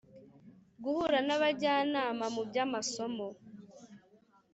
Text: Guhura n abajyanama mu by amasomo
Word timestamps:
Guhura 0.83 1.17
n 1.27 1.29
abajyanama 1.35 2.25
mu 2.35 2.41
by 2.49 2.57
amasomo 2.65 3.27